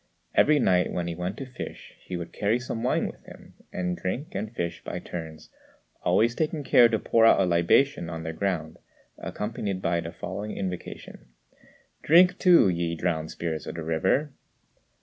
Every 0.33 0.57
night 0.57 0.91
when 0.91 1.05
he 1.05 1.13
went 1.13 1.37
to 1.37 1.45
fish 1.45 1.93
he 2.03 2.17
would 2.17 2.33
carry 2.33 2.57
some 2.59 2.81
wine 2.81 3.05
with 3.05 3.23
him, 3.25 3.53
and 3.71 3.95
drink 3.95 4.33
and 4.33 4.51
fish 4.51 4.83
by 4.83 4.97
turns, 4.97 5.51
always 6.01 6.33
taking 6.33 6.63
care 6.63 6.89
to 6.89 6.97
pour 6.97 7.23
out 7.23 7.39
a 7.39 7.45
libation 7.45 8.09
on 8.09 8.23
the 8.23 8.33
ground, 8.33 8.79
accompanied 9.19 9.79
by 9.79 9.99
the 10.01 10.11
following 10.11 10.57
invocation: 10.57 11.27
"Drink 12.01 12.39
too, 12.39 12.67
ye 12.67 12.95
drowned 12.95 13.29
spirits 13.29 13.67
of 13.67 13.75
the 13.75 13.83
river!" 13.83 14.33